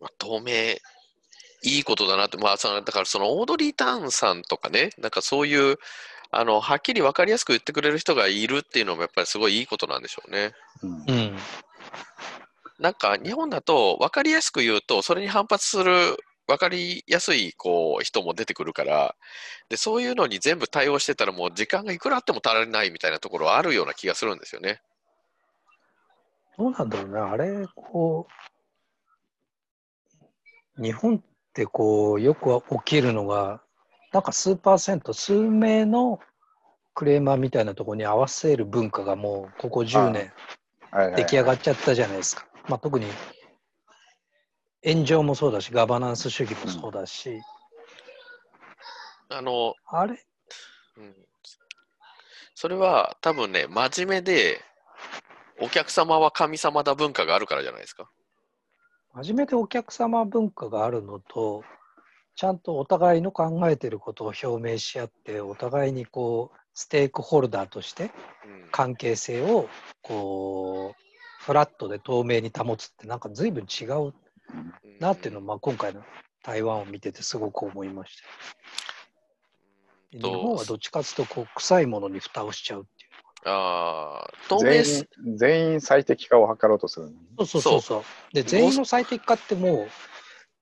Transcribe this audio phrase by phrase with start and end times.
[0.00, 0.76] まあ、透明、
[1.66, 5.78] いいことだなって、まあ、そのだからそのオードリー・ターンさんとかね、なんかそういう、
[6.30, 10.52] あの、はっきり分かりやすく言ってくれる人がいるっていうのもやっぱりすごいいいことなんでしょうね。
[10.82, 11.36] うん。
[12.78, 19.14] なんか日本だと分かりやすく言うと、それに反発する分かりやすいこう人も出てくるから、
[19.68, 24.80] で、そういうのに全部対応してたらもう時間がいくらあっても足らないみたいなところはあるような気がするんですよね。
[26.58, 27.20] どうなんだろうね。
[27.20, 28.53] あれ、こう、
[30.76, 31.20] 日本っ
[31.52, 33.62] てこう、よく起きるのが、
[34.12, 36.20] なんか数パーセント、数名の
[36.94, 40.32] クレーマーみたいなところに合わせる文化がもうここ10年
[41.16, 42.46] 出来上がっちゃったじゃないですか。
[42.68, 43.06] まあ、特に
[44.84, 47.30] 炎上もそうだし、ガバナンス主義もそうだし。
[47.30, 47.34] う
[49.34, 50.22] ん、あの、あれ、
[50.96, 51.14] うん、
[52.54, 54.60] それは多分ね、真面目で、
[55.60, 58.10] お客様は神様だ文化があるからじゃないですか。
[59.14, 61.62] 真面目でお客様文化があるのと、
[62.34, 68.10] ちゃんとお互いの考えてることを表明し合って、お互いにこう、ステークホルダーとして
[68.72, 69.68] 関係性を
[70.02, 74.14] こう、フラットで透明に保つってなんか随分違う
[74.98, 76.02] なっていうのを、まあ、今回の
[76.42, 78.16] 台湾を見ててすごく思いまし
[80.12, 80.18] た。
[80.18, 82.86] 日本はどっちかというとこう臭いものに蓋をしちゃう
[83.44, 88.02] ああ、全員全員最適化を図ろうとする、ね、そうそうそうそう。
[88.34, 89.86] で、全員の最適化っても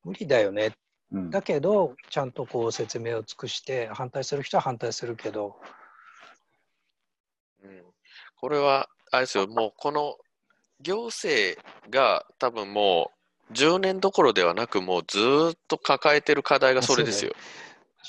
[0.04, 0.72] う無理だよね。
[1.12, 5.56] うん、だけど、ちゃんとこう説明を尽くして、反対する人は反対するけど。
[7.62, 7.82] うん、
[8.40, 10.16] これは、あれですよ、もうこの
[10.80, 11.60] 行政
[11.90, 13.12] が多分も
[13.50, 15.18] う10年どころではなく、もうず
[15.54, 17.32] っと抱えてる課題がそれですよ。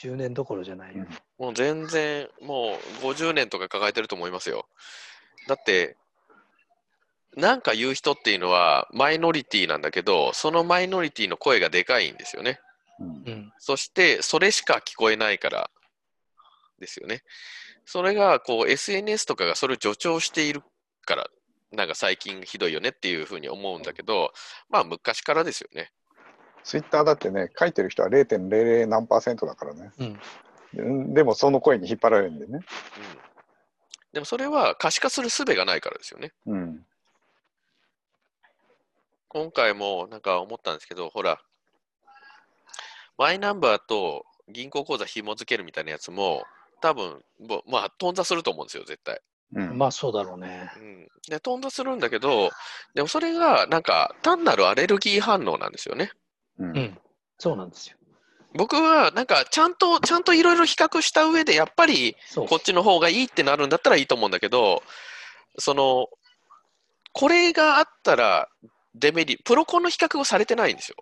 [0.04, 1.06] 10年どころじゃないよ、
[1.38, 4.68] もう全然、もう50年とか抱えてると思いますよ。
[5.48, 5.96] だって、
[7.36, 12.60] なんか言う人っていうのはマイノリティなんだけど、そのマイノリティの声がでかいんですよね。
[13.00, 15.70] うん、そして、それしか聞こえないから
[16.80, 17.24] ですよね。
[17.86, 20.62] それが、こう、SNS とかがそれを助長している
[21.06, 21.30] から、
[21.72, 24.32] なんか最近ひどいよねっていうふうに思うんだけど、
[24.70, 25.92] まあ、昔からですよね。
[26.64, 29.92] ツイッターだってね、書いてる人は0.00何パーセントだからね。
[30.76, 32.54] うん、でもその声に引っ張られるんでね。
[32.54, 32.62] うん、
[34.14, 36.32] でもそれは可視化する術がないからですよね。
[36.48, 36.86] うん、
[39.28, 41.42] 今回もなんか思ったんですけど、ほら、
[43.18, 46.44] マイナンバーと銀行口座紐付けるみたいなやつも、
[46.82, 47.24] 多分
[47.68, 49.22] まあ、頓挫すると思うんですよ、絶対。
[49.56, 50.72] うん、まあそうだろうね。
[50.78, 52.50] うん、で、頓挫するんだけど、
[52.96, 56.12] でもそれがなんか単なるアレルギー反応なんですよね。
[56.60, 56.98] うん、
[57.38, 57.98] そうなんですよ。
[58.56, 64.84] 僕はなんかちゃんとちゃんといろいろ比較した上でやっぱりこっちの方がいいってなるんだったらいいと思うんだけど
[65.58, 66.08] その
[67.14, 68.48] これがあったら
[68.96, 70.96] デメリプロコンの比較をされてないんですよ。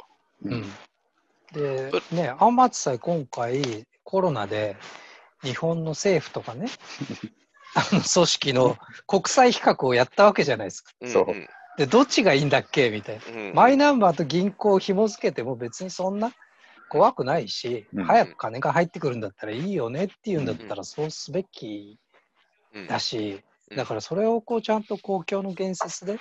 [0.46, 0.72] うん、
[1.54, 4.78] でねアンマーツさえ今回コロナで
[5.44, 6.68] 日本の政府とかね
[7.76, 10.92] あの組織の国際比較をやったわけじゃないですか。
[11.06, 11.26] そう
[11.82, 12.92] で、どっちがいいんだっけ？
[12.92, 16.32] みたいな、うん、マイナンバーと銀行を紐付けても別にそんな
[16.90, 21.98] 怖くないし、うん、早く金が入ってくるんだったらいいよねっていうんだったらそうすべき
[22.88, 23.42] だし、
[23.76, 26.20] だからそれをこうちゃんと公共の言説で、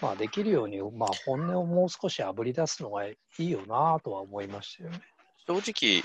[0.00, 5.00] まあ、できるように、まあ、本音をもう少しあぶり出すのがいいよなとは思いましたよね。
[5.46, 6.02] 正直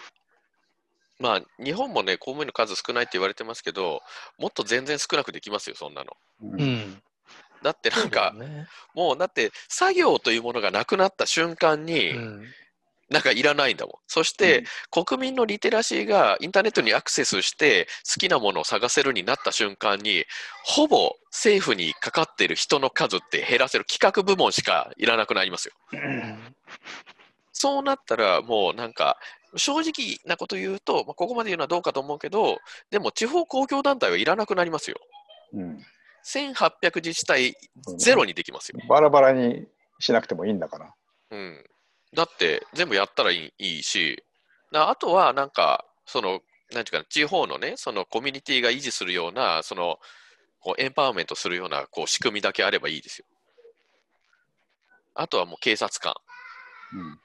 [1.18, 4.02] まあ、日本もね、公務員の数少ないって言われてますけど、
[4.38, 6.12] もっと全然少なくできますよ、そんなの。
[6.42, 7.02] うん、
[7.66, 12.46] だってなんか、ね、もうだって作業というものがなくなった瞬間に、うん、
[13.10, 13.96] なんかいらないんだもん。
[14.08, 14.60] そして、
[14.94, 20.26] うん、国民のリテラシーがインターネットにアクセスして好きなものを探せるになった瞬間に、
[20.64, 25.74] ほぼ政府にかかっている人の数って減らせる企画部門しかいらなくなりますよ。
[25.94, 26.56] うん、
[27.52, 29.18] そうなったらもうなんか
[29.56, 32.60] 正直なこと言うと、まあ、ここまで言うのはどうかと思うけど、
[32.92, 34.98] でも地方公共団体はいらなくなりますよ。
[35.54, 35.86] うん、
[36.26, 37.56] 1800自治体
[37.98, 39.68] ゼロにできますよ、バラバラに
[40.00, 40.94] しなくてもいいんだから。
[41.32, 41.64] うん。
[42.14, 44.24] だって全部やったらいいし、
[44.72, 46.42] あとはなんか、その、
[46.74, 50.00] なんていうかな、地方のね、そのコミュニティが維持するような、その、
[50.60, 53.26] こうエンパワーメントするようなこう仕組みだけあればいいですよ。
[55.14, 56.14] あとはもう警察官。
[56.94, 57.20] うん、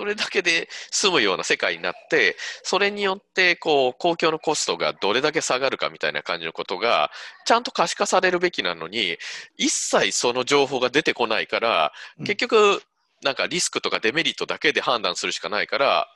[0.00, 7.10] それだけで済むような世界になって、それによってこう公共のコストがどれだけ下がるかみたいな感じのことが、
[7.44, 9.18] ちゃんと可視化されるべきなのに、
[9.58, 12.82] 一切その情報が出てこないから、結局、
[13.22, 16.08] なんかリスクとかデメリットだけで判断するしかないから、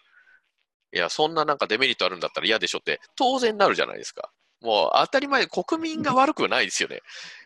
[0.95, 4.31] いや、そんななんかデメリットあるんだったら嫌でしょって当然なるじゃないですか。
[4.63, 7.01] もう当たり前、国民が悪くないですよね。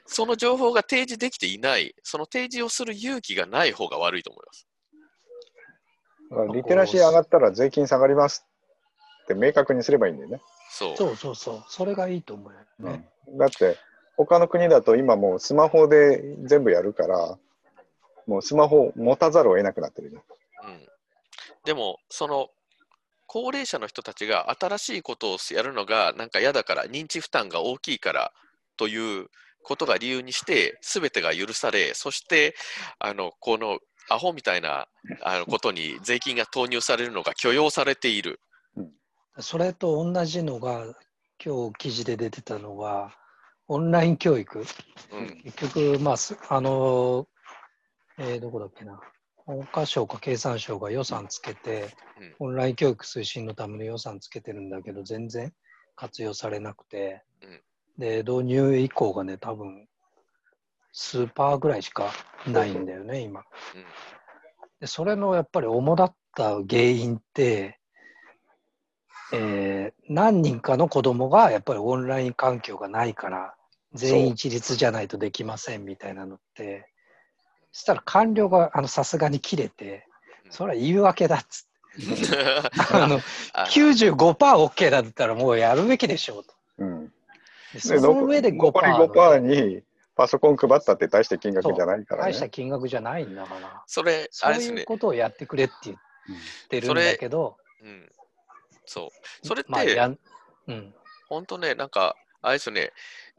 [0.07, 4.68] その情報が提示できていない、その提示をする勇気がない方が悪いと思います。
[6.53, 8.47] リテラシー上がったら税金下がります
[9.25, 10.41] って明確にすればいいんだよね。
[10.71, 13.39] そうそうそうそう、それがいいと思うよね、うん。
[13.39, 13.77] だって、
[14.17, 17.39] 他の国だと今もうスマホで全部やるから、
[18.27, 20.71] もうスマホを持たざるを得なくなってるじゃん。
[20.71, 20.87] うん、
[21.65, 22.51] でも、その
[23.29, 28.33] 高齢者の人たちが新しいことをやるのがなんか嫌だから認知負担が大きいから
[28.79, 29.27] という
[29.63, 32.57] ことが理由にして全てが許されそして
[32.99, 34.89] あのこのアホみたいな
[35.23, 38.41] あのことに税金が投入されるのが許容されている。
[39.41, 40.85] それと同じのが
[41.45, 43.15] 今日記事で出てたのが
[43.69, 44.61] オンライン教育。
[45.13, 46.17] うん、結局、まあ、
[46.49, 47.29] あの、
[48.19, 48.99] えー、どこだっけな。
[49.47, 51.95] 文科省か経産省が予算つけて、
[52.41, 55.53] うん、オンライン教育推進のための予算つけてるんだけど、全然
[55.97, 57.63] 活用されなくて、うん、
[57.99, 59.88] で、導入以降がね、多分、
[60.99, 62.13] 数パーぐらいしか
[62.47, 63.45] ないんだよね、今。
[64.81, 67.79] でそれのやっぱり主だった原因って、
[69.33, 73.55] えー、何人かの子供がやっぱりオンライン環境がないから、
[73.95, 76.91] 全員一律じゃないとできませんみたいなのって、
[77.71, 80.05] そしたら官僚がさすがに切れて、
[80.51, 81.69] それは言い訳だっつって。
[82.93, 86.55] あの 95%OK だったらもうやるべきでしょうと。
[86.79, 87.13] うん、
[87.79, 88.57] その上で5%。
[88.57, 89.83] 残り5%に
[90.19, 92.33] パソコン配ったって大した金額じゃないからね。
[92.33, 93.85] 大した金額じゃないんだから。
[93.87, 95.97] それ、あれそういうことをやってくれって言っ
[96.69, 97.57] てるんだけど。
[97.81, 98.11] うん、
[98.85, 99.47] そう。
[99.47, 100.11] それって、まあや
[100.67, 100.93] うん、
[101.29, 102.91] 本当ね、なんか、あれですよね、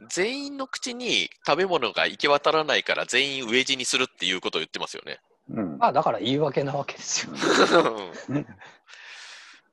[0.10, 5.20] 全員の口に食べ物が行き渡らないから全員飢え死にするっていうことを言ってますよね。
[5.52, 7.34] うん、あだから言い訳なわけですよ。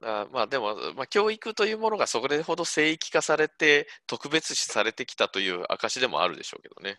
[0.06, 6.98] あまあでも、まあ、教育というものがそれほど聖域化されて特別視されてきたという証でもあるでしょうけどね。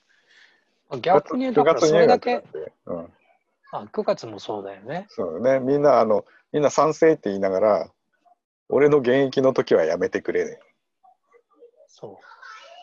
[1.01, 2.43] 逆にだからそれだけ、
[2.85, 3.07] うん、
[3.71, 5.05] あ9月もそうだよね。
[5.09, 7.91] そうねみんなあのみんな賛成って言いながら
[8.67, 10.59] 俺の現役の時はやめてくれね。
[11.87, 12.19] そ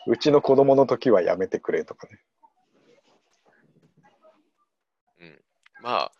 [0.07, 0.11] う。
[0.11, 2.19] うちの子供の時はやめてくれとかね。
[5.21, 5.41] うん。
[5.81, 6.11] まあ、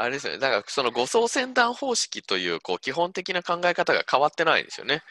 [0.00, 0.38] あれですよね。
[0.38, 5.02] だからその護送船団方式というこう基本的な考え方が変わってないんですよね。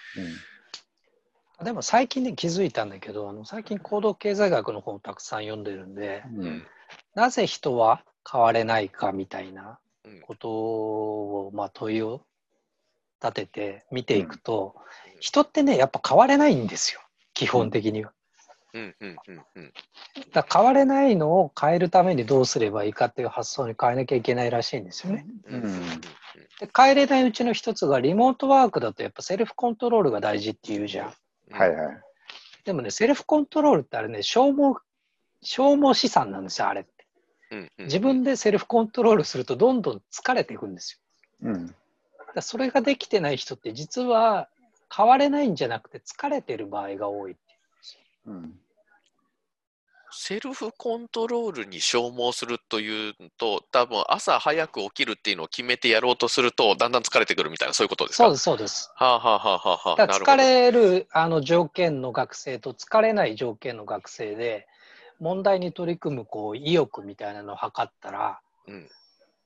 [1.60, 6.68] うん、でも最近で気づいたんだけど、あの最近行動経済学の本をたくさん読んでるんで、うん、
[7.16, 9.80] なぜ人は変われないかみたいな
[10.24, 12.22] ことを、まあ、問いを
[13.22, 14.76] 立てて見ていくと、
[15.16, 17.02] うん、人ってね、やっぱ変われないんですよ。
[17.34, 18.12] 基本的には。
[18.74, 19.74] うんうんうんうん、
[20.32, 25.26] だ変われないのを変えるためにどうすればいいかっていう発想に変えなきゃいけないらしいんですよね。
[25.48, 25.62] うん、
[26.60, 31.14] で変えれないうちの一つがリモートワークだとやっぱセルフコントロールが大事っていうじゃん。
[31.52, 32.02] はいはい。
[32.66, 34.78] でもね、セルフコントロールってあれね、消耗、
[35.42, 36.92] 消耗資産なんですよ、あれって。
[37.52, 41.02] うんうん、自分でセルフコントロールするとどんどん疲れていくんです
[41.42, 41.50] よ。
[41.50, 41.76] うん、
[42.36, 44.50] だそれができてない人って実は
[44.96, 47.49] 変われないんじゃなくて疲れてる場合が多いってい
[48.30, 48.54] う、うん、
[50.12, 58.24] セルフコントロールに消耗するというと多分朝早く起きるっていうのを決めてやろうとするとだんだん疲れてくるみたいなそういうことですか？
[58.24, 58.92] そうですそうです。
[58.96, 64.68] はあ、はあははあ、疲れるあの条件の学生と疲れない条件の学生で
[65.20, 68.88] 問題に取り組むこう意欲みたいなのを測ったら、うん、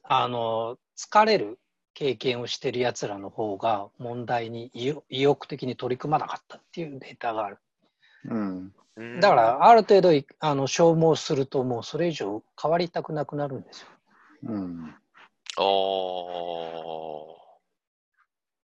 [0.04, 1.60] あの疲れる
[1.96, 7.58] 経験をしてるやつらの方が問題に意欲的に取り組まなかったっていうデータがある。
[8.26, 8.74] うん、
[9.20, 13.88] だからある程度あの消耗するともうそれ以上変わりたくなくなるんですよ。
[14.44, 14.96] うん、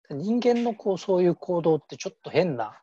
[0.10, 2.82] 人間のこうそういう行動ってちょっと変な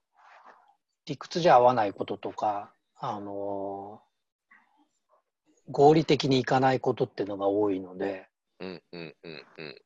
[1.06, 8.28] 理屈じゃ合わないこととか、あのー、合理的にいかないことっていうのが多いので、
[8.60, 9.76] うんうんうんうん、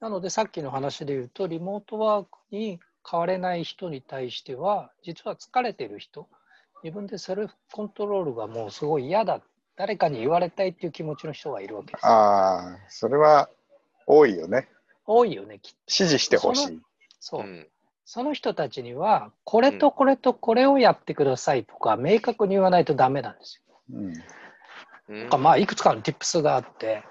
[0.00, 6.28] なのでさっきの話で言うとリモートワークに変われない人に対しては実は疲れてる人
[6.82, 9.40] 自分でセルフコントロールがもうすごい嫌だ
[9.76, 12.06] 誰かに言われたいっていう気持ちの人がいるわけです。
[12.06, 13.48] ああそれは
[14.06, 14.68] 多いよね。
[15.06, 15.76] 多いよねきっと。
[15.88, 16.80] 指示してほしい。
[17.20, 17.68] そう、うん、
[18.04, 23.80] その人たちにはこれとこれとこれをやってくださいとか、明確に言わないとダメなんですよ。
[25.08, 27.04] うん、まあいくつかの tips があって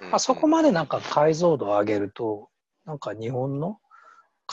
[0.00, 2.48] まあ、そこまでなんか解像度を上げると、
[2.84, 3.78] なんか日本の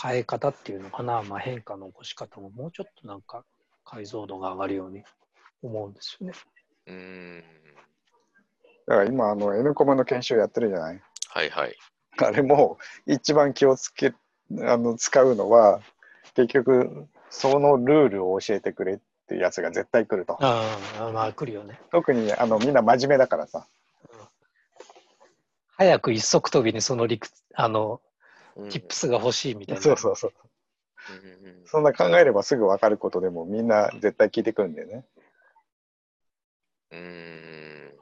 [0.01, 3.43] 変え方っていうのかな、まあ、変化の起こし方ももうちょっとなんか
[3.85, 5.03] 解像度が上がるように
[5.61, 6.33] 思うんですよね。
[6.87, 7.43] うん
[8.87, 11.01] だから今あの N コマの研修やってるじゃない？
[11.29, 11.75] はいはい。
[12.21, 14.13] あれも一番気をつけ
[14.61, 15.81] あの使うのは
[16.33, 20.37] 結局そのルールを教えてくれっていうやつが絶対来ると。
[20.41, 21.79] ああ、まあ来るよね。
[21.91, 23.67] 特にあのみんな真面目だからさ。
[25.77, 28.01] 早く一足飛びにその理屈、あの、
[28.63, 29.81] うん、ティップスが欲しいみたいな。
[29.81, 30.33] そうそうそう。
[31.65, 35.05] そんな考えればすぐ分かることでもみんな絶対聞いてくるんだよね。
[36.91, 37.93] うん。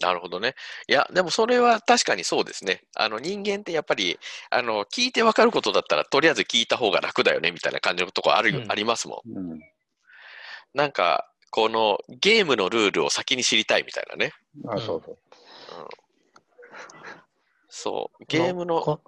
[0.00, 0.54] なるほどね。
[0.88, 2.82] いや、でもそれは確かにそうですね。
[2.96, 4.18] あの人間ってやっぱり、
[4.50, 9.30] あの、聞いて分かることだったら、とりあえず聞いた方が楽だよねみたいな感じのとこある、うん、ありますもん。
[9.30, 9.60] うん、
[10.74, 14.32] なんか、このゲームのルールを先に知りたいみたいなね。
[14.68, 15.14] あ、そうそう。
[15.14, 15.18] うん、
[17.68, 19.00] そう、ゲームの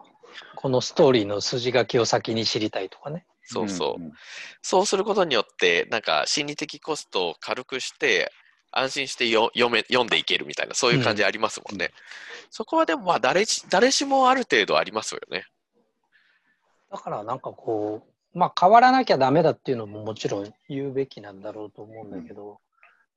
[0.56, 3.26] このストーリーの筋書きを先に知りたいとかね。
[3.44, 4.00] そうそう。
[4.00, 4.12] うんうん、
[4.62, 8.32] そうすることによって、なんか心理的コストを軽くして、
[8.70, 11.86] 安心してよ読め読んでいけるみたいな、そういう感じありますもんね。
[11.86, 11.92] うん、
[12.50, 15.44] そこはでも、まあ誰し、誰しもある程度ありますよね。
[16.90, 18.02] だからなんかこ
[18.34, 22.56] う、まあ変わらなきゃダメだっていうのももちろん言うべきなんだろうと思うんだけど、うん、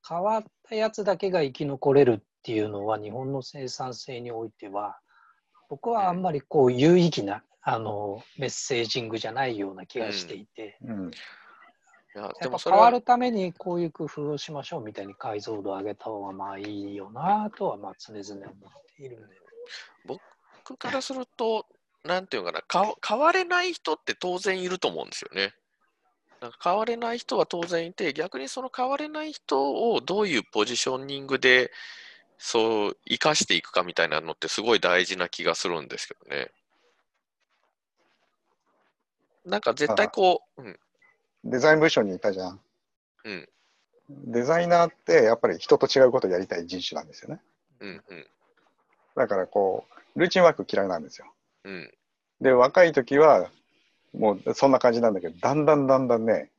[0.08, 5.00] 変わったやつだけが生き残れるっていうのは日本の生産性においては
[5.70, 11.12] 僕はあんまりこう有意義なあのメッセージングじゃないような気がしていて、うんうん、
[12.16, 19.46] やっぱ変わるためにこういう工夫をしましょうみたいに解像度を上げた方がまあいいよなとはまあ常々思っているんで。
[20.06, 21.66] 僕からすると、
[22.04, 25.54] なんていうかなか、変われない人って当然いると思うんですよね。
[26.42, 31.72] なんか変われない人は当然いて、逆にその変われない人をどういうポジショニングで
[32.38, 36.52] そう、生かしていくかみたいなのってすごい大事な気がするんですけどね。
[39.46, 40.80] なんか絶対こう、うん。
[41.44, 42.60] デザイン部署にいたじゃん。
[43.24, 43.50] うん。
[44.10, 47.40] デザイナーってやっぱり人と違うことをやりたい人種なんですよね。
[47.80, 48.28] うんうん。
[49.16, 51.32] だからこう、ルーチンワーク嫌いなんですよ。
[51.64, 51.94] うん。
[52.42, 53.50] で、若い時は、
[54.18, 56.50] もうそんな感じなんだけど、だんだんだんだんね、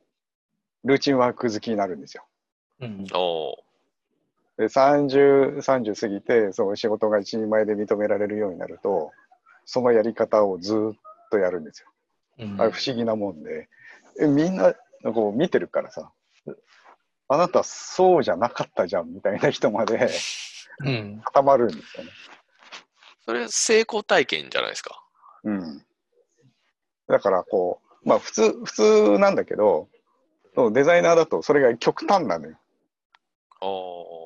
[0.84, 2.24] ルーチンワーク好きになるんですよ。
[2.80, 3.56] うん、お
[4.58, 9.12] で30、30過ぎて、その仕事が一人前で認められるようになると、
[9.64, 10.98] そのやり方をずっ
[11.30, 11.88] とやるんですよ。
[12.38, 13.68] うん、あれ不思議なもんで、
[14.18, 14.74] えみんな
[15.12, 16.10] こう見てるからさ、
[17.28, 20.08] あなたそうじゃなかったじゃんみたいな人まで
[21.24, 22.10] 固まるんですよね。
[23.24, 25.02] それ成功体験じゃないですか。
[25.44, 25.84] うん。
[27.08, 29.88] だからこう、まあ普通、普通なんだけど、
[30.72, 32.56] デザイナーだとそれが極端なのよ。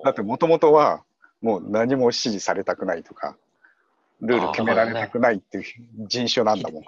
[0.05, 1.03] だってもともとは
[1.41, 3.37] もう何も指示されたくないとか、
[4.21, 5.65] ルール決められたくないっていう
[6.07, 6.83] 人種なんだもん。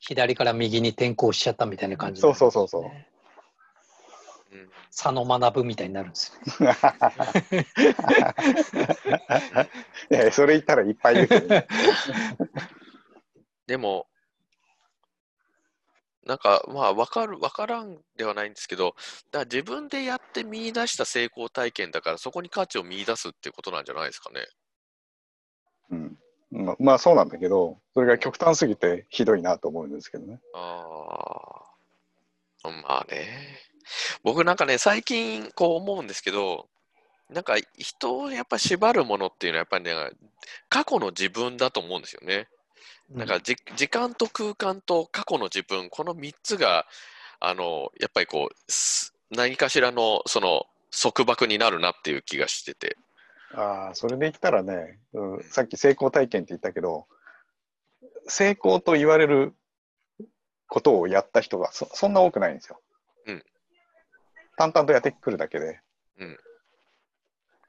[0.00, 2.82] 左から右に転校しちゃったみたいな感じ、ね、そうそうそうそう。
[4.90, 6.76] 佐野学ぶみたいになるんですよ、ね。
[10.10, 11.66] いや、それ言ったらいっぱいいるけど、ね、
[13.68, 14.06] でも、
[16.28, 18.94] なんか、まあ、わかる、わからんではないんですけど、
[19.32, 24.46] だ自分でやって見出した成功体験だから、そこに価値を見出すっていうことなんじゃないですかね。
[25.90, 26.18] うん。
[26.50, 30.38] ままあ、そうなんだけど、それが極端すぎてひどいなと思うんですけどね。
[30.54, 30.84] あ
[32.64, 32.68] あ。
[32.68, 33.58] まあね。
[34.22, 36.68] 僕なんかね、最近こう思うんですけど、
[37.30, 39.94] なんか人をやっぱ縛るものっていうのはやっぱりね、
[40.68, 42.48] 過去の自分だと思うんですよね。
[43.10, 46.86] なんかじ、時間と空間と過去の自分、この3つが、
[47.40, 52.96] あの、やっぱりこう、何かしらの、その、束縛になるなっていう気がしてて。
[53.54, 57.06] ああ、それで言ったらね、うん、さっき成功体験って言ったけど、
[58.26, 59.54] 成功と言われる
[60.68, 62.80] ことをやった人がそそんな多くないんですよ。
[63.26, 63.44] うん。
[64.56, 65.80] 淡々とやってくるだけで。
[66.18, 66.38] うん。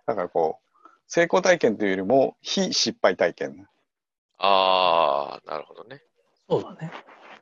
[0.05, 3.67] だからこう、成功体験というよりも、非失敗体験。
[4.39, 6.01] ああ、なるほどね。
[6.49, 6.91] そうだね。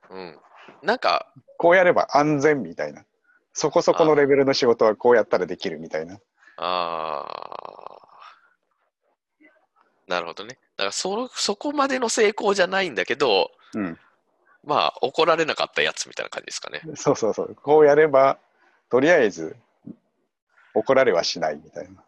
[0.10, 0.40] うん。
[0.82, 1.32] なんか。
[1.58, 3.06] こうやれば安全みたいな。
[3.54, 6.20] そこそこのレベルの仕事はこうやったらできるみたいな。
[6.58, 7.88] ああ。
[10.08, 10.58] なるほどね。
[10.78, 13.98] だからそ、そこまでの成功じゃないんだけど、うん、
[14.64, 16.82] まあ、怒られなかったやつみたいな感じですかね。
[16.96, 17.56] そうそうそう。
[17.56, 18.38] こうやれば、
[18.90, 19.56] とりあえず、
[20.74, 22.04] 怒られはしないみたいな。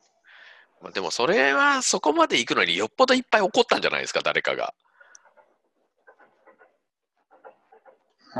[0.81, 4.73] まあ、でもそれはそこまで行くのによっぽどいっぱい怒ったんじゃないですか、誰かが。
[8.35, 8.39] う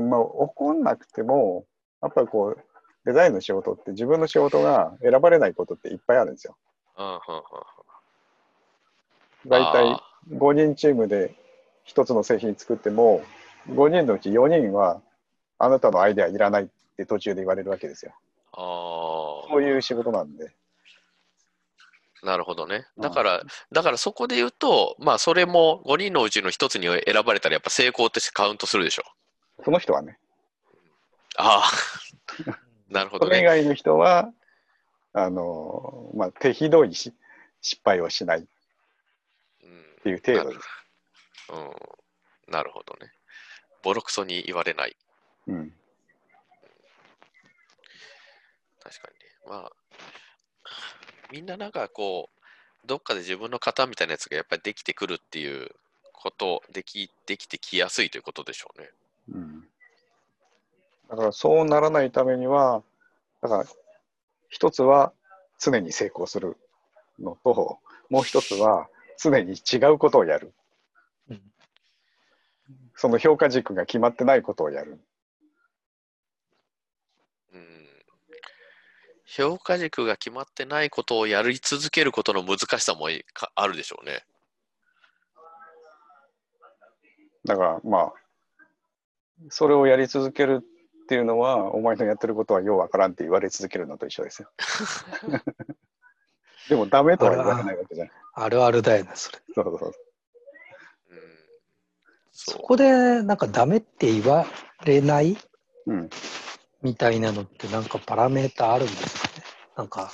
[0.00, 1.64] ん、まあ怒んなくても、
[2.02, 2.64] やっぱりこう、
[3.04, 6.56] デザインの仕事って自分の仕事が選ばれないことっていっぱいあるんですよ。
[9.46, 11.34] 大体5人チームで
[11.86, 13.22] 1つの製品作っても、
[13.70, 15.00] 5人のうち4人は
[15.58, 18.12] あなたのアイデアいらないって途中で言われるわけですよ。
[18.52, 18.56] あ
[19.48, 20.52] そういう仕事なんで。
[22.22, 22.86] なるほどね。
[22.98, 29.02] だから、だからそこで言うと、まあ、それも5人のうちの1つに選ばれたら、やっぱ成功としてカウントするでしょ。
[29.64, 30.18] その人はね。
[31.36, 32.58] ああ、
[32.88, 34.32] なるほど、ね、それ以外の人は、
[35.12, 37.14] あの、まあ、手ひどいし
[37.60, 38.42] 失敗をしないっ
[40.02, 40.68] ていう程度です。
[41.50, 43.12] うん、なるほどね。
[43.82, 44.96] ボロクソに言われない。
[45.46, 45.72] うん。
[48.82, 49.24] 確かにね。
[49.46, 49.72] まあ、
[51.32, 55.70] みんななんかこう、どっかで自分の型みたいなやつがやっぱりできてくるっていう
[56.12, 58.90] ことできできてきやすいということでしょうね。
[59.34, 59.64] うん、
[61.10, 62.82] だからそうならないためには
[63.42, 63.64] だから
[64.48, 65.12] 一つは
[65.60, 66.56] 常に成功する
[67.20, 67.78] のと
[68.10, 70.52] もう一つは常に違うことをやる、
[71.30, 71.40] うん、
[72.96, 74.98] その評価軸が決まってないことをやる。
[79.28, 83.08] 評価軸が決まってないことをやり続けることの難しさも
[83.54, 84.24] あるでしょうね。
[87.44, 88.12] だからまあ
[89.50, 94.50] それをやり続けるっていうのはお前のやってることはようわからんって言われ続けるのと一緒ですよ。
[96.70, 98.10] でもダメとは言われないわけじゃん。
[98.32, 99.38] あるあるだよねそれ。
[99.54, 99.94] そうそうそう。
[102.32, 104.46] そこでなんかダメって言わ
[104.84, 105.36] れない、
[105.86, 106.08] うん、
[106.82, 109.44] みたいなのってなんかパラメータあるんですかね
[109.76, 110.10] なんか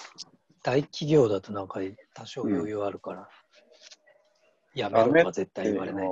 [0.63, 1.81] 大企業だとなんか
[2.15, 3.29] 多少余裕あるから、
[4.75, 6.11] うん、やめろとは絶対言われない。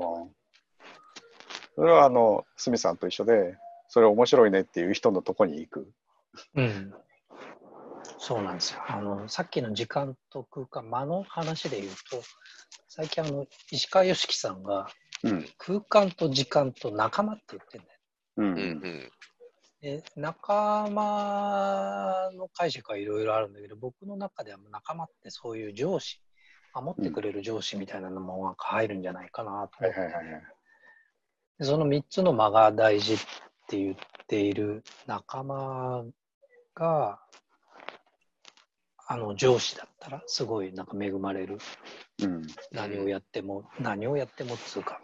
[1.75, 3.57] それはあの、鷲見さんと一緒で、
[3.89, 5.91] それ面白いねっていう人のとこに行く。
[6.55, 6.93] うん。
[8.19, 8.81] そうなんですよ。
[8.87, 12.23] あの、さっきの時間と空間、間の話で言うと、
[12.89, 14.87] 最近あの、石川良樹さんが、
[15.57, 17.99] 空間と時間と仲間って言ってんだよ。
[18.37, 19.11] うんうんうん
[19.83, 26.21] で仲間の解釈はいろいろあるんだけど僕の中では仲間ってそういう上司
[26.73, 30.43] 守ってくれる上司みたいなのもなんか入るんじゃないかなと思って、はいはいはい、
[31.61, 33.19] その3つの間が大事っ
[33.69, 33.97] て言っ
[34.29, 36.05] ている仲間
[36.75, 37.19] が
[39.09, 41.59] あの上司だったらすごいなんか恵まれる、
[42.23, 45.01] うん、何をやっても何をやってもっつうか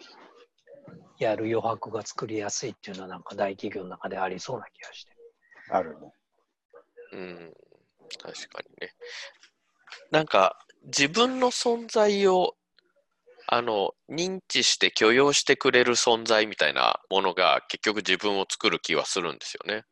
[1.19, 5.13] やる余白が作りやすいっていうのはなんか大企業の中でありそうな気がして。
[5.71, 6.13] あるね。
[7.13, 7.55] うん、
[8.21, 8.93] 確かにね。
[10.11, 12.55] なんか自分の存在を
[13.47, 19.85] あの認知して許容してくれる存在みたいなものが結局自分を作る気はするんですよね。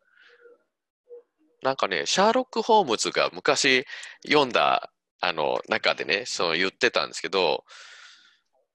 [1.63, 3.87] なんかね、シャーロック・ホームズが昔
[4.27, 7.65] 読んだあの中でね、その言ってたんですけど、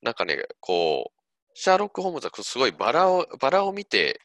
[0.01, 1.20] なんかね、こう、
[1.53, 4.21] シャーロック・ホームズはすごいバラをバラを見て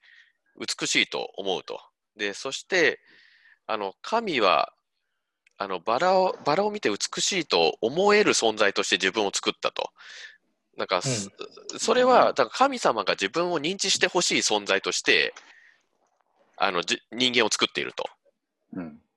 [0.58, 1.80] 美しいと思うと。
[2.16, 3.00] で、そして、
[3.66, 4.72] あの、神は、
[5.58, 9.90] あの、バラを、バラを見て美しいと思える存在として自分を作ったと。
[10.76, 15.34] なんか、うん、それは、だから神様が自分を認知してほしい存在として、
[16.56, 18.04] あの、じ人間を作っていると。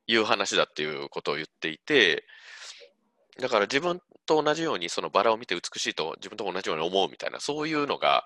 [0.08, 2.26] いう話だっていうことを言っていて、
[3.40, 8.24] だから自分と同じようにそのバラを見て美しいと自分と同じように思うみたいなそういうのが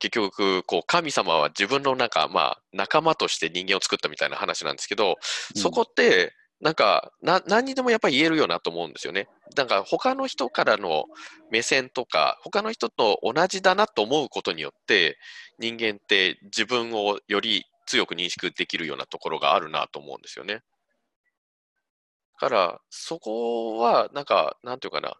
[0.00, 5.16] 結局こう神様は自分のなんかまあ仲間として人間を作ったみたいな話なんですけど、
[5.54, 9.28] うん、そこってなんかな何にでもやっぱり言えるよなと思うんですよね。
[9.56, 11.04] なんか他の人からの
[11.50, 15.18] 目線とか他の人と同じだなと思うことによって
[15.58, 20.60] 人間って自分をより強く認識できるようなところがあるなと思うんですよね。
[22.40, 25.14] から、そこは、なんか、なんていうかな、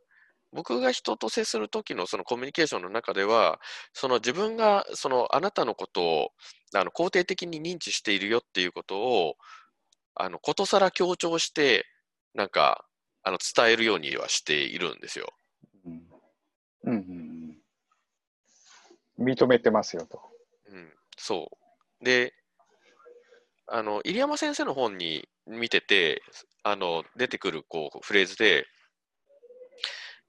[0.52, 3.60] 僕が人と接する時のそのコミュニケーションの中では、
[3.92, 6.30] その自分がそのあなたのことを
[6.74, 9.36] あの肯定的に認知しているよっていうことを、
[10.14, 11.86] あのことさら強調して、
[12.34, 12.84] なんか
[13.22, 15.32] あの伝えるようにはしているんですよ。
[15.84, 16.02] うん、
[16.84, 17.56] うん、
[19.18, 20.20] うん、認めてますよと。
[20.68, 21.48] うん、そ
[22.00, 22.04] う。
[22.04, 22.34] で、
[23.68, 26.22] あの入山先生の本に見てて、
[26.62, 28.66] あの出てくるこうフレーズで、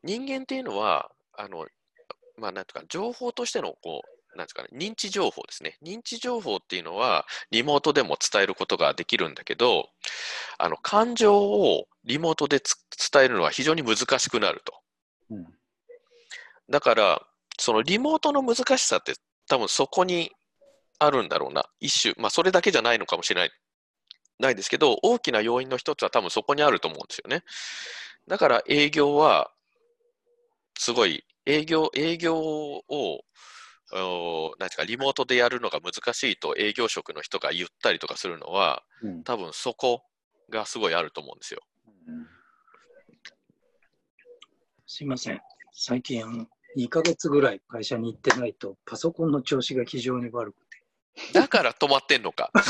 [0.03, 1.67] 人間っていうのは、あの
[2.37, 5.77] まあ、なんとか情報としてのこうなんですかね、認知情報ですね。
[5.83, 9.89] 認知情報っていうのは、リモートでも伝えることができるんだけど、
[10.57, 12.61] あの感情をリモートで
[13.11, 14.73] 伝えるのは非常に難しくなると。
[15.31, 15.47] うん、
[16.69, 17.21] だから、
[17.59, 19.13] そのリモートの難しさって
[19.47, 20.31] 多分そこに
[20.97, 21.65] あるんだろうな。
[21.79, 23.51] 一種、まあそれだけじゃないのかもしれない
[24.41, 27.43] ないですけど、大きな要因の一つは多分そこにあると思うんですよね。
[28.27, 29.51] だから営業は、
[30.77, 33.23] すごい、営業、営業を、
[34.59, 40.03] なんですか、リモートでやるのが難しいと営業職の人が言ったりとかするのは、うん、多分そこ
[40.49, 41.61] がすごいあると思うんですよ。
[42.07, 42.27] うん、
[44.87, 45.41] すいません。
[45.73, 50.70] 最近、2ヶ月ぐらい会社に行ってないと、パソコンの調子が非常に悪くて、
[51.33, 52.51] だから止まってんのか。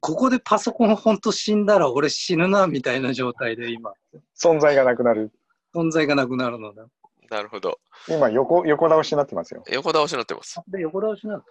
[0.00, 3.92] ここでパソコン本当死んだら俺死ぬなみたいな状態で今、
[4.36, 5.32] 存在がなくなる。
[5.74, 6.86] 存在がなくなるのだ。
[7.30, 7.80] なるほど。
[8.08, 9.62] 今横、横倒しになってますよ。
[9.68, 10.60] 横倒しになってます。
[10.68, 11.44] で、横倒しなの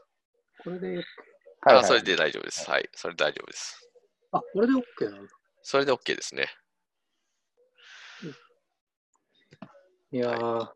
[0.64, 1.06] これで、はい、
[1.66, 1.86] あ、はい。
[1.86, 2.70] それで大丈夫です。
[2.70, 2.90] はい。
[2.94, 3.90] それで大丈夫です。
[4.32, 5.28] あ、これで OK なの
[5.62, 6.48] それで OK ですね。
[10.12, 10.68] いやー、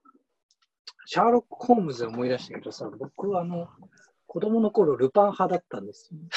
[1.14, 3.68] シャーロック・ホームズで思い出したけどさ、僕あの、
[4.28, 6.20] 子供の頃ルパン派だったんですよ。
[6.22, 6.30] ル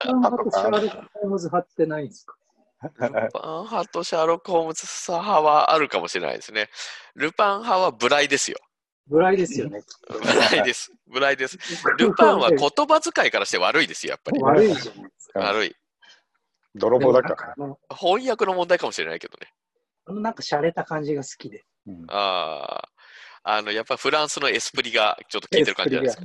[0.00, 2.34] パン派とシャーロック・ホームズ派ってないんですか？
[2.82, 6.68] ルパン派とシャーロック・ホームズ派はあるかもしれないですね。
[7.14, 8.58] ルパン派はブライですよ。
[9.08, 9.84] ぐらいですよね。
[10.08, 10.92] ブライです。
[11.06, 11.56] ブライです。
[11.96, 14.42] ルパンは言葉遣いからして悪いですよ、やっぱり。
[14.42, 15.38] 悪いじゃないですか。
[15.38, 15.76] 悪い。
[16.74, 17.76] 泥棒だから。
[17.96, 19.46] 翻訳の問題かもしれないけどね。
[20.06, 21.62] あの、なんか洒落た感じが好きで。
[21.86, 22.93] うんああ。
[23.44, 26.22] あの、やっぱフランスのエスプリがちょっと効いてる感じないですか。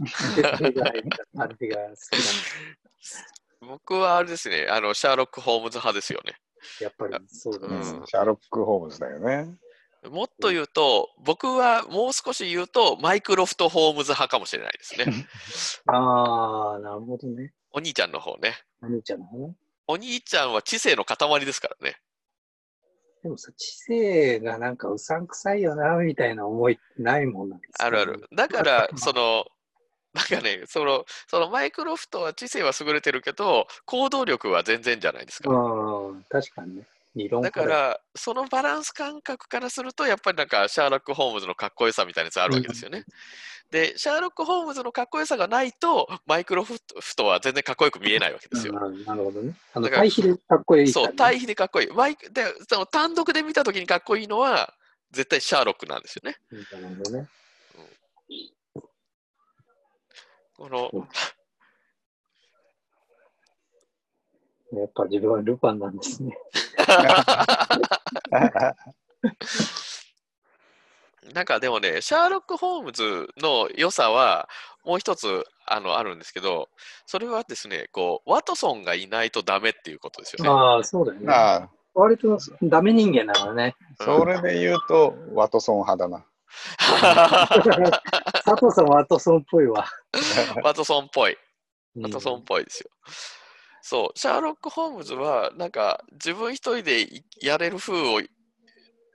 [3.62, 6.34] 僕はあれですね、あの、シャーロック・ホームズ派ですよね。
[6.80, 7.76] やっぱりそうだね。
[7.76, 9.54] うんシャーロック・ホームズだよね。
[10.10, 15.06] もっと言うと、僕はもう少し言うと、マイクロフト・ホームズ派かもしれないですね。
[15.88, 17.54] ああ、なるほどね。
[17.72, 18.56] お兄ちゃんの方ね。
[18.82, 19.56] お兄ちゃんの方ね。
[19.88, 21.98] お兄ちゃんは知性の塊ですからね。
[23.22, 27.86] でもさ、知性がなんかうさんくさいよな、みたいな思いってないもんなんですか？
[27.86, 28.26] あるある。
[28.34, 29.46] だから、その、
[30.14, 35.50] なんかね、その、そのマイクロフトは知性は優れてるけど、行動力は全然じゃないですか。
[35.50, 36.84] うん、確かにね。
[37.20, 43.06] 理論だから、そのバランス感覚からすると、やっぱりなんか、シャーロック・ホームズのかっこよさみたいなやつあるわけですよね。
[43.72, 46.80] で、シャーロック・ホームズのかっこよさがないと、マイクロフ
[47.16, 48.74] トは全然かっこよく見えないわけですよ。
[48.82, 49.54] うんなるほどね。
[49.74, 51.88] あの、対比でかっこいいそう、対比でかっこいい。
[51.90, 54.74] マイクでその単独で見たときにかっこいいのは、
[55.12, 56.38] 絶対シャーロックなんですよね。
[56.72, 57.28] なるほどね。
[60.58, 61.08] この、
[64.72, 66.38] やっぱ自分はルパンなんですね。
[71.34, 74.50] なんかでもね、シャーロック・ホームズの良さは、
[74.84, 76.70] もう一つあのあるんですけど、
[77.06, 80.50] それはですね、こう、ワトソンがいないとダメっていうことですよね。
[80.50, 81.32] ああ、そうだよね。
[81.32, 83.76] ああ、割とダメ人間なのね。
[84.02, 86.26] それで言うと、ワトソン派だな。
[88.46, 89.86] 佐藤さんはワトソンっぽいわ。
[90.64, 91.34] ワトソンっぽい。
[91.34, 91.38] うん
[92.04, 92.92] ワトソンっぽいですよ。
[93.90, 98.22] そう、シャーロック・ホームズは、なんか自分一人でいやれる風を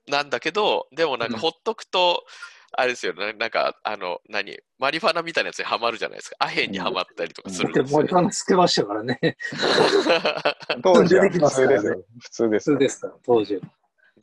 [0.09, 2.25] なんだけど、でもなんかほっとくと、
[2.73, 6.37] あれですよね、なんか、あの、何、マリファナみたいなやつにはまるじゃないですか。
[6.41, 9.21] アヘンにはまったりとかするんですよ、森さん捨てましたからね。
[10.83, 12.05] 当時は普通ですよ。
[12.21, 12.77] 普通ですよ。
[12.77, 13.61] 普通ですから、当時は。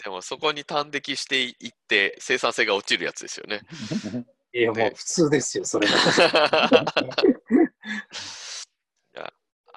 [0.04, 3.62] でもそこに端的していって生産性が落ちるやつですよね。
[4.54, 6.84] いや、もう普通ですよ、それは。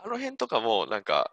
[0.04, 1.30] あの辺とかもなんか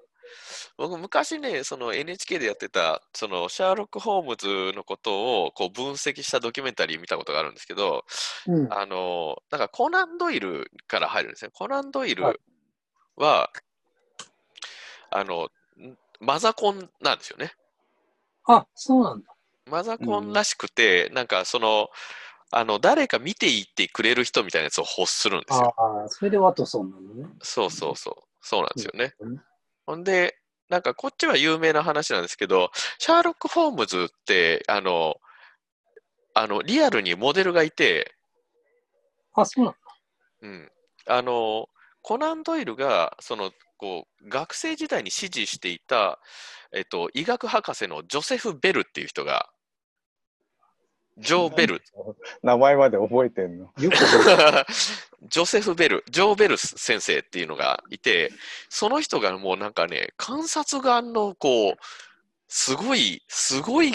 [0.77, 8.05] 僕昔ねその NHK でやってたそのシャーロック・ホームズのことをこう分析したドキュメンタリー見たことがあるんですけど
[8.47, 8.73] うん。
[8.73, 12.37] あのなんかコナン・ドイルから入るんですねコナン・ドイルはい
[13.17, 13.51] は、
[15.11, 15.49] あのん
[16.19, 17.53] マザコンなんですよね
[18.45, 19.27] あ、そうなんだ。
[19.69, 21.89] マザコンらしくて、なんかその
[22.51, 27.29] あの誰か見ていってくれる人みたいなやつを欲するんですよああ、それでワトソンなのね。
[27.41, 28.30] そうそうそう。
[28.41, 29.13] そうなんですよね。
[29.19, 29.41] うん
[29.85, 30.37] ほんで、
[30.69, 35.15] なんかこっちは有名な話なんですけど、シャーロック・ホームズって、あの、
[36.33, 38.15] あのリアルにモデルがいて、
[39.33, 39.79] あ、そうなんだ。
[40.43, 40.71] うん、
[41.07, 41.67] あの、
[42.01, 46.19] コナン・ドイルが、その、こう、学生時代に支持していた、
[46.73, 49.50] えっと、医学博士のジョセフ・ベルっていう人が、
[51.17, 51.81] ジョー・ベル、
[52.41, 53.71] 名前まで覚えてんの。
[53.79, 54.65] よく覚
[55.29, 58.31] ジョセフ・ベル、ジョー・ベル先生っていうのがいて、
[58.69, 61.73] その人がもうなんかね、観察眼のこう、
[62.47, 63.93] すごい、すごい、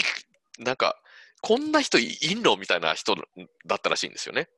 [0.59, 0.97] なんか、
[1.41, 3.15] こんな人いいんのみたいな人
[3.65, 4.49] だったらしいんですよね。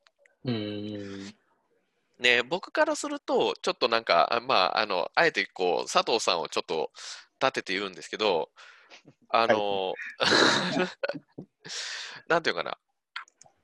[0.45, 1.35] うーん。
[2.19, 6.91] ね、僕からすると、ちょっとなんか、あまあ、あの、あえてこう、佐藤さんをちょっと
[7.41, 8.49] 立てて言うんですけど、
[9.29, 9.93] あの、
[12.29, 12.77] なんていうかな、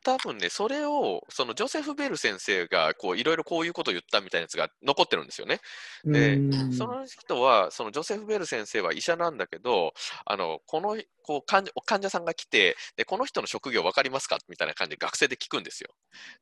[0.05, 5.61] 多分ね、それを、そのジョセフ・ベル先生が、こう、いろいろこういうことを言ったみたいなやつが残ってるんですよね。
[6.03, 6.37] で
[6.77, 9.93] その人は、そのジョセフ・ベル先生は医者なんだけど、
[10.25, 14.37] あのこのこう患者患者さんが来てで、この人の職業分かりますか？
[14.47, 15.89] みたいな感じで学生で聞くんですよ。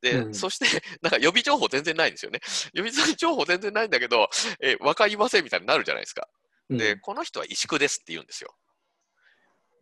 [0.01, 0.65] で、うんそして、
[1.01, 2.41] なんか予備情報全然ないんですよね。
[2.73, 6.27] 予備情報全然ないんだけど、え分かりませんみたいになるじゃないですか。
[6.69, 8.53] で、うんこの人は萎縮ですって言うんですよ。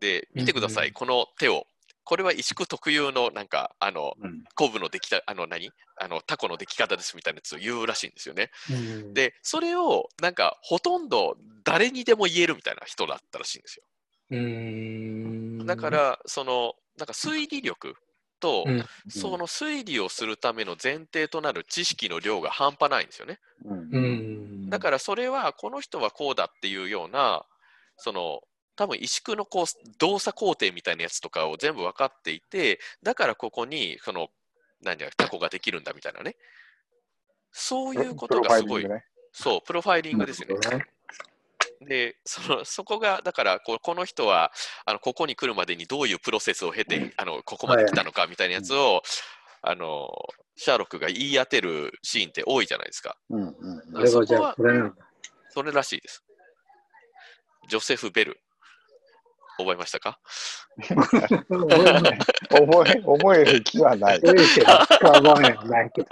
[0.01, 1.65] で、見てください、うんこの手を。
[2.03, 5.71] これは石工特有のなんかあの、うん、昆布の出来たあの何？
[5.99, 8.49] あのタコの出来方ですみたいなやつを言うらしいんですよね。
[8.69, 13.83] うん、でそれをなんかほとんど誰にでも言えるみたいな人だったらしいんですよ。
[14.31, 15.65] うん。
[15.65, 17.95] だからそのなんか推理力
[18.39, 23.39] と、うん、その推理をするための前提となる知識の量が半端ないんですよね。
[23.63, 27.45] うん、だからそれはこの人はこうだっていうような
[27.97, 28.41] その
[28.81, 29.65] 多分石工のこう
[29.99, 34.29] 動作工程みたいなやつとかを全部分かっていてだからここにその
[34.81, 36.35] 何だタコができるんだみたいなね
[37.51, 40.85] そういうことがすごい、ね、そうプロファイリングですよね。
[41.81, 44.51] でそのそこがだからここの人は
[44.85, 49.01] あのここに来るまでにどういうプロセスを経てあのここまで来たのかみたいなやつを、はい、
[49.61, 50.09] あの
[50.55, 53.15] シャーロックが言い当てるシーンって多いじゃないですか。
[53.29, 53.55] うん
[53.93, 54.55] うん、そこは
[55.49, 56.23] それらしいです。
[57.69, 58.39] ジョセフ・ベル。
[59.61, 60.19] 覚えましたか？
[62.49, 64.21] 覚え、覚える気はない。
[64.21, 64.35] 覚
[65.45, 66.07] えないけど。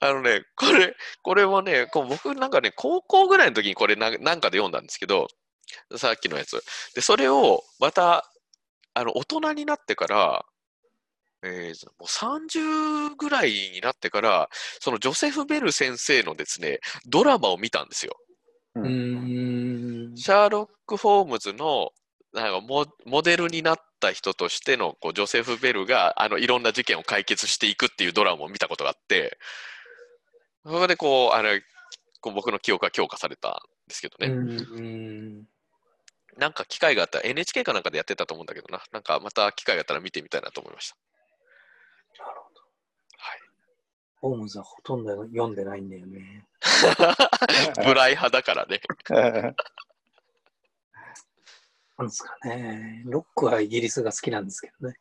[0.00, 4.18] あのね、これ、これもね、こう僕なんかね、高校ぐらいの時にこれなんか
[4.50, 5.28] で読んだんですけど、
[5.96, 6.62] さっきのやつ。
[6.94, 8.28] で、それをまた、
[8.94, 10.44] あの、大人になってから、
[11.44, 14.48] えー、もう30ぐらいになってから、
[14.80, 18.16] そのジョセフ・ベル先生のですね、ドラマを見たんですよ。
[18.74, 21.90] うん、シャーロック・ホームズの
[22.32, 29.38] なんかモモデルになった人としてのこうジョセフ・ベルがあのいろんな事件を解決していくっていうドラマを見たことがあって、
[30.64, 31.62] それでこう、あれ、
[32.20, 34.28] こう僕の記憶が強化されたんですけどね。
[34.28, 35.44] うん
[36.38, 38.82] なんか機会があったら NHK かなんかでやってたと思うんだけどな。
[38.90, 40.96] なんかまた機会があったら見てみたいなと思いました。
[42.24, 42.60] なるほど。
[43.18, 43.40] はい。
[44.22, 46.46] ホームズはほとんど読んでないんだよね。
[47.84, 48.80] ブライ派だからね。
[51.98, 53.02] なんですかね。
[53.04, 54.96] ロックはイギリスが好きなんですけどね。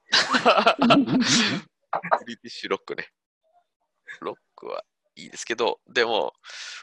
[0.79, 3.12] ブリティッシュロックね。
[4.21, 4.84] ロックは
[5.15, 6.34] いいですけど、でも、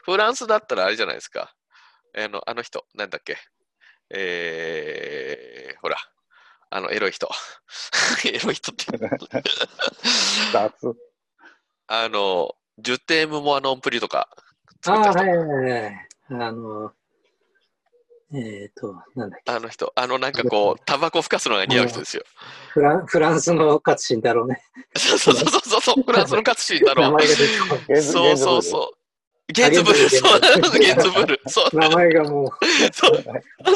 [0.05, 1.53] フランスだったらあれじゃないですか。
[2.17, 3.37] あのあの人、なんだっけ。
[4.11, 5.97] えー、ほら、
[6.69, 7.29] あの、エロい人。
[8.25, 8.85] エロい人って。
[11.91, 14.29] あの、ジュテーム・モア・ノンプリとか
[14.85, 16.07] ああ、はいはいはい。
[16.29, 16.91] あの、
[18.31, 19.51] えっ、ー、と、なんだっけ。
[19.51, 22.21] あの人、あのなんかこう、タバコふかすのが似合う人ですよ。
[22.69, 24.61] フランフランスの勝新太郎ね。
[24.95, 27.17] そうそうそうそう、フランスの勝新太郎。
[28.03, 28.97] そうそうそう。
[29.51, 30.39] ゲンズブル、そう、
[30.79, 31.41] ゲンズブル。
[31.47, 31.75] そう。
[31.75, 32.49] 名前がもう。
[32.93, 33.23] そう。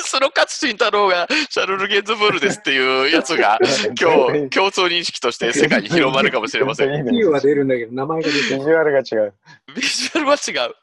[0.06, 3.58] その勝新太郎がシャルル・ゲンズブルですっていうやつが、
[4.00, 7.10] 今日、共通認識として世界に広まるかもしれません。
[7.10, 9.34] Q は出るんだけど、名前が出てビジュアルが違う。
[9.76, 10.76] ビジュアルは違う。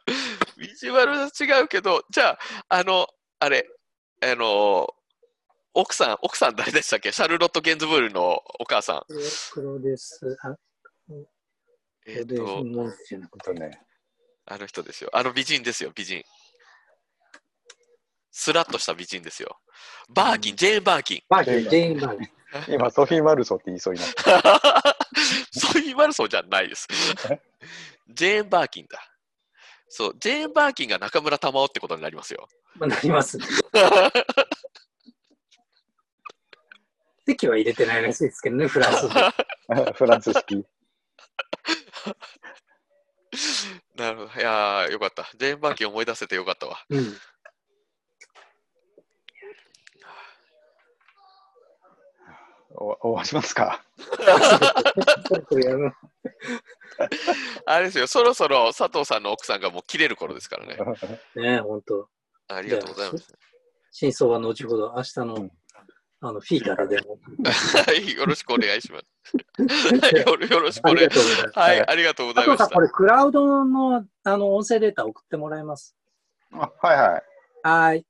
[0.59, 3.07] ビジュアルは違うけど、じゃあ、あの、
[3.38, 3.66] あれ、
[4.22, 4.92] あの、
[5.72, 7.12] 奥さん、奥さん誰でしたっけ？
[7.12, 9.03] シャルロット・ゲンズブールのお母さん。
[9.53, 10.20] 黒です。
[10.42, 10.57] あ
[12.07, 12.64] えっ、と、
[13.55, 13.81] ね、
[14.50, 15.10] あの人ですよ。
[15.12, 16.24] あの美人ですよ、美人。
[18.32, 19.60] スラッとした美人ですよ。
[20.12, 21.22] バーキン、ジェーン・バーキン。
[21.28, 22.74] バーキン、ジェーン・バーキン。
[22.74, 24.96] 今、ソフィー・マルソって言いそうになった。
[25.56, 26.88] ソフィー・マルソじゃないです。
[28.08, 29.00] ジェーン・バーキンだ。
[29.88, 32.48] そう、ジェーン・バーキンが中村玉緒ってことになりますよ。
[32.74, 33.46] まあ、なりますね。
[37.24, 39.06] 席は入れてないらしいですけどね、フランス
[39.94, 40.66] フランス式。
[43.96, 44.40] なるほど。
[44.40, 45.28] いやよかった。
[45.38, 46.84] ジェーン・バーキン思い出せてよかったわ。
[46.88, 47.00] うん。
[52.72, 53.82] 終わりますか？
[57.66, 60.78] あれですよ、そろそろ佐藤さんの奥さんがもう切れる頃ですからね。
[61.34, 62.08] ね本当。
[62.48, 63.34] ありがとうございます。
[63.92, 65.50] 真相は後ほど、明日の、うん、
[66.20, 67.18] あのフィーカーでも。
[67.86, 69.04] はい、よろしくお願いします。
[70.55, 71.59] よろしくお願いします。
[71.59, 72.68] はい、ありがとうございます。
[72.70, 75.96] これ、クラウドのあの音声データ送ってもらえます。
[76.53, 77.23] あはいはい。
[77.62, 78.07] はい。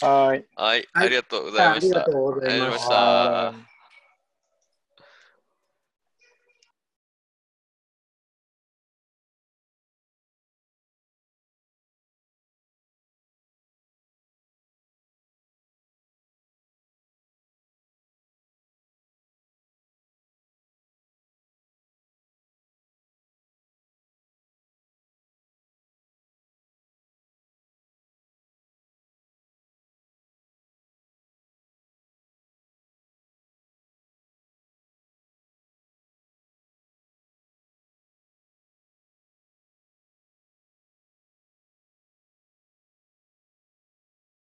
[0.00, 0.46] はい。
[0.56, 2.00] はい、ありがとうございました。
[2.02, 3.71] ありがとうございました。